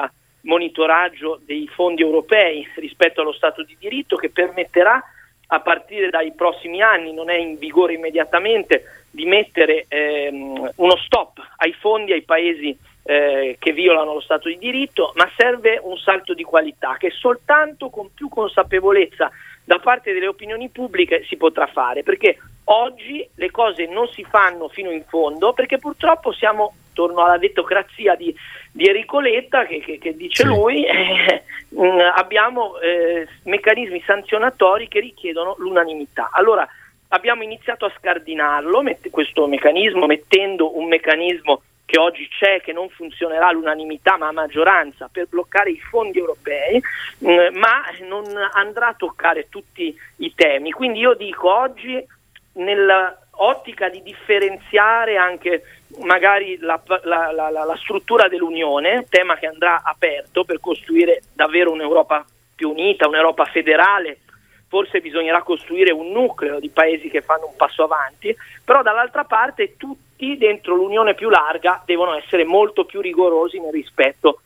[0.42, 5.04] monitoraggio dei fondi europei rispetto allo Stato di diritto che permetterà
[5.48, 11.40] a partire dai prossimi anni, non è in vigore immediatamente, di mettere ehm, uno stop
[11.58, 12.78] ai fondi ai paesi
[13.10, 17.90] eh, che violano lo Stato di diritto, ma serve un salto di qualità che soltanto
[17.90, 19.32] con più consapevolezza
[19.64, 24.68] da parte delle opinioni pubbliche si potrà fare, perché oggi le cose non si fanno
[24.68, 28.32] fino in fondo, perché purtroppo siamo, torno alla detocrazia di,
[28.72, 30.48] di Enrico Letta, che, che, che dice sì.
[30.48, 31.44] lui, eh,
[32.16, 36.30] abbiamo eh, meccanismi sanzionatori che richiedono l'unanimità.
[36.32, 36.68] Allora,
[37.08, 42.88] abbiamo iniziato a scardinarlo, met- questo meccanismo, mettendo un meccanismo che oggi c'è, che non
[42.90, 46.80] funzionerà all'unanimità ma a maggioranza per bloccare i fondi europei,
[47.18, 50.70] mh, ma non andrà a toccare tutti i temi.
[50.70, 52.06] Quindi io dico oggi
[52.54, 55.64] nell'ottica di differenziare anche
[56.02, 62.24] magari la, la, la, la, struttura dell'Unione, tema che andrà aperto per costruire davvero un'Europa
[62.54, 64.20] più unita, un'Europa federale,
[64.68, 69.76] forse bisognerà costruire un nucleo di paesi che fanno un passo avanti, però dall'altra parte
[69.76, 74.42] tutti dentro l'Unione più larga devono essere molto più rigorosi nel rispetto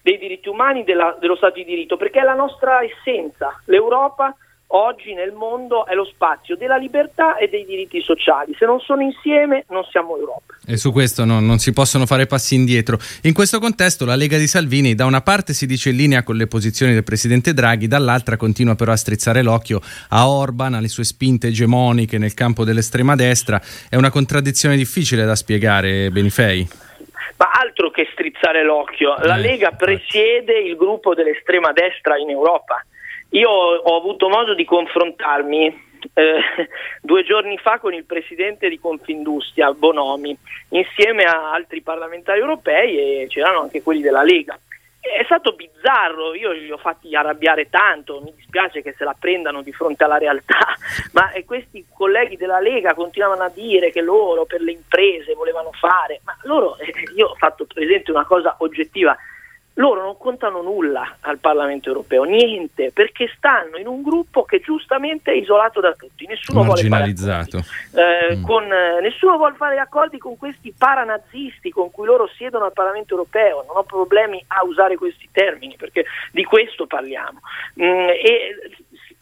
[0.00, 3.60] dei diritti umani, della, dello Stato di diritto, perché è la nostra essenza.
[3.66, 4.34] L'Europa
[4.68, 8.54] oggi nel mondo è lo spazio della libertà e dei diritti sociali.
[8.58, 10.54] Se non sono insieme non siamo Europa.
[10.66, 12.98] E su questo no, non si possono fare passi indietro.
[13.22, 16.36] In questo contesto la Lega di Salvini da una parte si dice in linea con
[16.36, 21.04] le posizioni del Presidente Draghi, dall'altra continua però a strizzare l'occhio a Orban, alle sue
[21.04, 23.60] spinte egemoniche nel campo dell'estrema destra.
[23.88, 26.68] È una contraddizione difficile da spiegare, Benifei.
[27.36, 32.84] Ma altro che strizzare l'occhio, la eh, Lega presiede il gruppo dell'estrema destra in Europa
[33.30, 36.40] io ho avuto modo di confrontarmi eh,
[37.02, 40.36] due giorni fa con il presidente di Confindustria, Bonomi,
[40.70, 44.58] insieme a altri parlamentari europei e c'erano anche quelli della Lega.
[45.00, 49.62] È stato bizzarro, io li ho fatti arrabbiare tanto, mi dispiace che se la prendano
[49.62, 50.74] di fronte alla realtà,
[51.12, 56.20] ma questi colleghi della Lega continuavano a dire che loro per le imprese volevano fare,
[56.24, 59.16] ma loro, eh, io ho fatto presente una cosa oggettiva,
[59.78, 65.32] loro non contano nulla al Parlamento europeo, niente, perché stanno in un gruppo che giustamente
[65.32, 68.44] è isolato da tutti, nessuno vuole fare eh, mm.
[68.44, 73.14] con, eh, nessuno vuole fare accordi con questi paranazisti con cui loro siedono al Parlamento
[73.14, 77.38] europeo, non ho problemi a usare questi termini perché di questo parliamo.
[77.80, 78.56] Mm, e,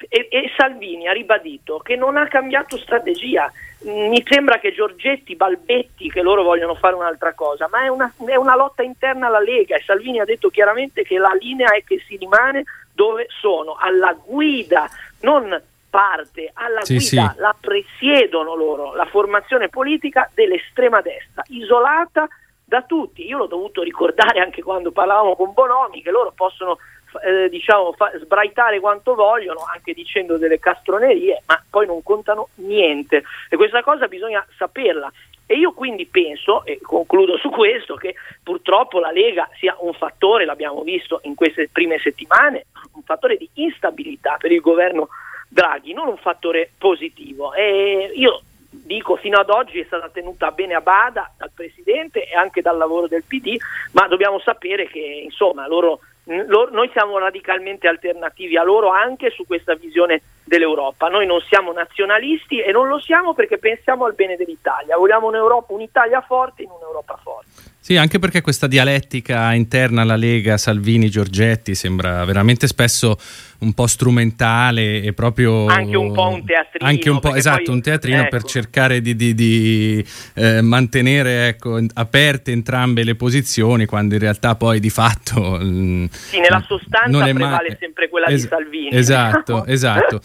[0.08, 3.50] e, e Salvini ha ribadito che non ha cambiato strategia,
[3.84, 8.36] mi sembra che Giorgetti balbetti che loro vogliono fare un'altra cosa, ma è una, è
[8.36, 12.02] una, lotta interna alla Lega e Salvini ha detto chiaramente che la linea è che
[12.06, 14.88] si rimane dove sono, alla guida,
[15.20, 17.40] non parte, alla sì, guida, sì.
[17.40, 22.26] la presiedono loro, la formazione politica dell'estrema destra, isolata
[22.64, 23.26] da tutti.
[23.26, 26.78] Io l'ho dovuto ricordare anche quando parlavamo con Bonomi che loro possono
[27.20, 33.22] eh, diciamo, fa, sbraitare quanto vogliono, anche dicendo delle castronerie, ma poi non contano niente.
[33.48, 35.10] E questa cosa bisogna saperla.
[35.48, 40.44] E io quindi penso, e concludo su questo, che purtroppo la Lega sia un fattore,
[40.44, 45.08] l'abbiamo visto in queste prime settimane, un fattore di instabilità per il governo
[45.48, 47.54] Draghi, non un fattore positivo.
[47.54, 52.34] E io dico fino ad oggi è stata tenuta bene a bada dal Presidente e
[52.34, 53.56] anche dal lavoro del PD,
[53.92, 59.74] ma dobbiamo sapere che insomma loro noi siamo radicalmente alternativi a loro anche su questa
[59.74, 61.08] visione dell'Europa.
[61.08, 64.96] Noi non siamo nazionalisti e non lo siamo perché pensiamo al bene dell'Italia.
[64.96, 67.74] Vogliamo un'Europa, un'Italia forte in un'Europa forte.
[67.86, 73.16] Sì, anche perché questa dialettica interna alla Lega, Salvini, Giorgetti sembra veramente spesso
[73.60, 77.74] un po' strumentale e proprio anche un po' un teatrino anche un po', esatto poi,
[77.74, 78.28] un teatrino ecco.
[78.28, 84.56] per cercare di, di, di eh, mantenere ecco, aperte entrambe le posizioni quando in realtà
[84.56, 89.64] poi di fatto mm, sì nella sostanza prevale ma- sempre quella es- di Salvini esatto
[89.70, 90.20] esatto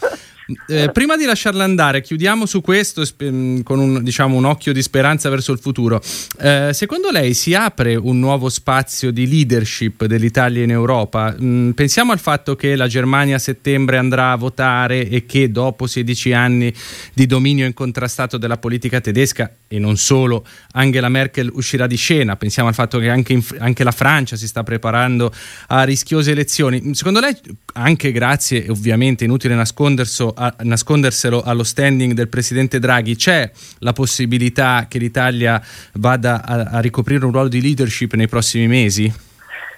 [0.66, 4.82] Eh, prima di lasciarla andare, chiudiamo su questo mm, con un, diciamo, un, occhio di
[4.82, 6.00] speranza verso il futuro.
[6.40, 11.34] Eh, secondo lei si apre un nuovo spazio di leadership dell'Italia in Europa?
[11.40, 15.86] Mm, pensiamo al fatto che la Germania a settembre andrà a votare e che dopo
[15.86, 16.72] 16 anni
[17.12, 22.36] di dominio incontrastato della politica tedesca e non solo, Angela Merkel uscirà di scena.
[22.36, 25.32] Pensiamo al fatto che anche, in, anche la Francia si sta preparando
[25.68, 26.94] a rischiose elezioni.
[26.94, 27.34] Secondo lei,
[27.72, 35.58] anche grazie, ovviamente inutile nasconderselo, allo standing del presidente Draghi, c'è la possibilità che l'Italia
[35.94, 39.30] vada a, a ricoprire un ruolo di leadership nei prossimi mesi?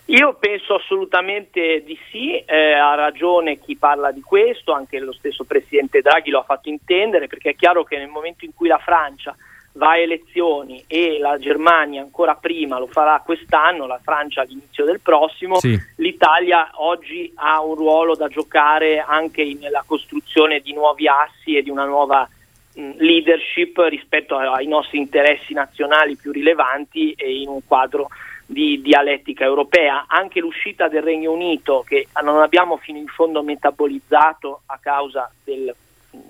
[0.09, 5.45] Io penso assolutamente di sì, eh, ha ragione chi parla di questo, anche lo stesso
[5.45, 8.77] Presidente Draghi lo ha fatto intendere, perché è chiaro che nel momento in cui la
[8.85, 9.35] Francia
[9.77, 15.01] va a elezioni e la Germania ancora prima lo farà quest'anno, la Francia all'inizio del
[15.01, 15.79] prossimo, sì.
[15.97, 21.71] l'Italia oggi ha un ruolo da giocare anche nella costruzione di nuovi assi e di
[21.71, 22.29] una nuova
[22.75, 28.09] mh, leadership rispetto ai nostri interessi nazionali più rilevanti e in un quadro
[28.47, 30.05] di dialettica europea.
[30.07, 35.75] Anche l'uscita del Regno Unito, che non abbiamo fino in fondo metabolizzato a causa del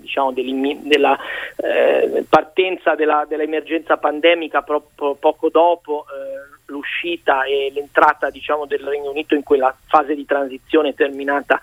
[0.05, 1.17] diciamo, della
[1.57, 9.09] eh, partenza della, dell'emergenza pandemica proprio poco dopo eh, l'uscita e l'entrata diciamo, del Regno
[9.09, 11.59] Unito in quella fase di transizione terminata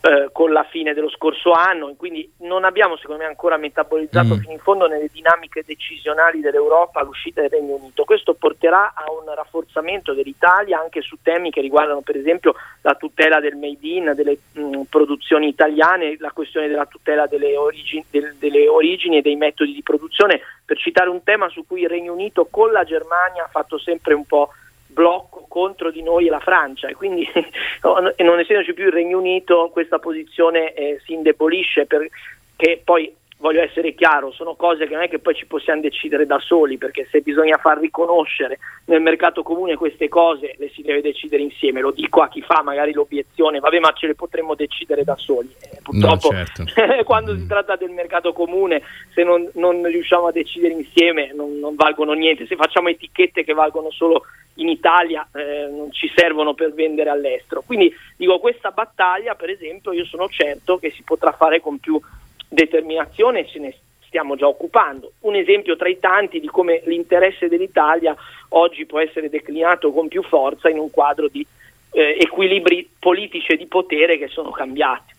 [0.00, 4.38] eh, con la fine dello scorso anno, quindi non abbiamo secondo me ancora metabolizzato mm.
[4.38, 8.04] fino in fondo nelle dinamiche decisionali dell'Europa l'uscita del Regno Unito.
[8.04, 13.40] Questo porterà a un rafforzamento dell'Italia anche su temi che riguardano per esempio la tutela
[13.40, 18.36] del made in, delle mh, mm, produzioni italiane, la questione della tutela delle, origini, del,
[18.38, 22.12] delle origini e dei metodi di produzione, per citare un tema su cui il Regno
[22.12, 24.50] Unito con la Germania ha fatto sempre un po'
[24.88, 26.88] blocco contro di noi e la Francia.
[26.88, 27.26] E quindi
[27.82, 33.94] non essendoci più il Regno Unito questa posizione eh, si indebolisce perché poi voglio essere
[33.94, 37.20] chiaro, sono cose che non è che poi ci possiamo decidere da soli, perché se
[37.20, 42.20] bisogna far riconoscere nel mercato comune queste cose le si deve decidere insieme, lo dico
[42.20, 45.54] a chi fa magari l'obiezione, vabbè ma ce le potremmo decidere da soli.
[45.60, 46.64] Eh, purtroppo no, certo.
[47.04, 47.38] quando mm.
[47.38, 48.82] si tratta del mercato comune,
[49.14, 53.52] se non, non riusciamo a decidere insieme non, non, valgono niente, se facciamo etichette che
[53.52, 54.24] valgono solo
[54.54, 57.62] in Italia eh, non ci servono per vendere all'estero.
[57.64, 62.00] Quindi dico questa battaglia per esempio io sono certo che si potrà fare con più
[62.48, 63.74] determinazione ce ne
[64.06, 65.12] stiamo già occupando.
[65.20, 68.16] Un esempio tra i tanti di come l'interesse dell'Italia
[68.50, 71.46] oggi può essere declinato con più forza in un quadro di
[71.92, 75.14] eh, equilibri politici e di potere che sono cambiati.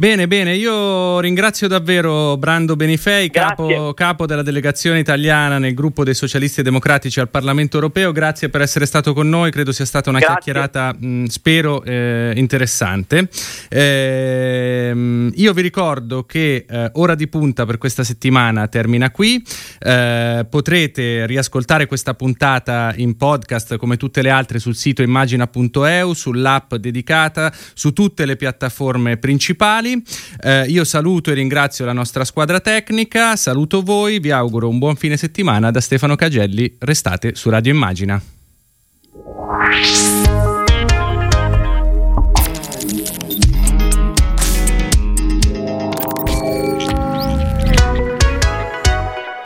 [0.00, 6.14] Bene, bene, io ringrazio davvero Brando Benifei, capo, capo, della delegazione italiana nel gruppo dei
[6.14, 8.12] socialisti e democratici al Parlamento europeo.
[8.12, 10.36] Grazie per essere stato con noi, credo sia stata una Grazie.
[10.36, 13.28] chiacchierata, mh, spero, eh, interessante.
[13.68, 19.44] Eh, io vi ricordo che eh, Ora di Punta per questa settimana termina qui.
[19.80, 26.76] Eh, potrete riascoltare questa puntata in podcast come tutte le altre sul sito immagina.eu, sull'app
[26.76, 30.02] dedicata, su tutte le piattaforme principali musicali.
[30.42, 34.96] Eh, io saluto e ringrazio la nostra squadra tecnica, saluto voi, vi auguro un buon
[34.96, 38.20] fine settimana da Stefano Cagelli, restate su Radio Immagina.